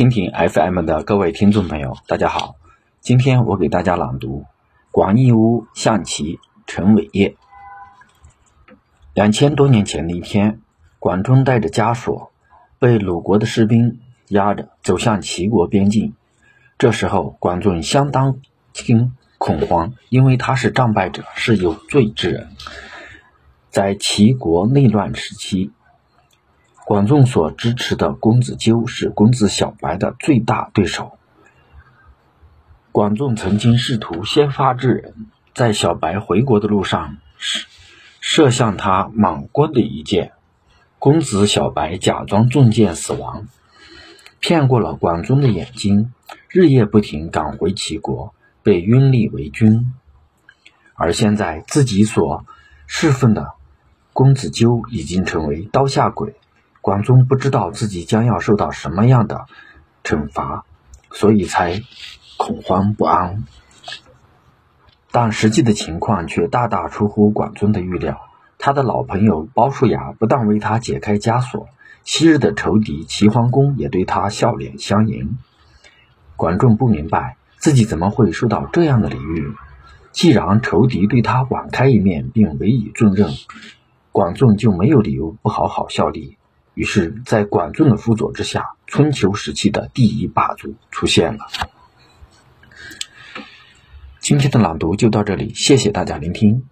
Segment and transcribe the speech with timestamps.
[0.00, 2.56] 蜻蜓 FM 的各位听众朋友，大家好。
[3.02, 4.38] 今天我给大家朗读
[4.90, 7.28] 《广义屋象棋陈伟业》。
[9.12, 10.62] 两千多年前的一天，
[10.98, 12.32] 管仲带着枷锁，
[12.78, 16.14] 被鲁国的士兵押着走向齐国边境。
[16.78, 18.40] 这时候，管仲相当
[18.72, 22.48] 惊恐慌，因为他是战败者，是有罪之人。
[23.68, 25.72] 在齐国内乱时期。
[26.90, 31.16] 管仲所支持的公子纠是公子小白的最大对手。
[32.90, 35.14] 管仲曾经试图先发制人，
[35.54, 37.68] 在小白回国的路上射
[38.20, 40.32] 射向他莽棍的一箭，
[40.98, 43.46] 公子小白假装中箭死亡，
[44.40, 46.12] 骗过了管仲的眼睛，
[46.48, 49.92] 日夜不停赶回齐国，被拥立为君。
[50.94, 52.44] 而现在自己所
[52.88, 53.52] 侍奉的
[54.12, 56.34] 公子纠已经成为刀下鬼。
[56.80, 59.46] 管仲不知道自己将要受到什么样的
[60.02, 60.64] 惩罚，
[61.12, 61.82] 所以才
[62.36, 63.44] 恐慌不安。
[65.10, 68.20] 但实际的情况却大大出乎管仲的预料。
[68.58, 71.68] 他的老朋友鲍叔牙不但为他解开枷锁，
[72.04, 75.38] 昔日的仇敌齐桓公也对他笑脸相迎。
[76.36, 79.52] 管仲不明白自己怎么会受到这样的礼遇。
[80.12, 83.30] 既然仇敌对他网开一面并委以重任，
[84.12, 86.36] 管仲就没有理由不好好效力。
[86.74, 91.46] 于是，在管仲的辅佐之下，春秋时期的第一霸主出现了。
[94.20, 96.64] 今天的朗读就到这里，谢谢大家聆听。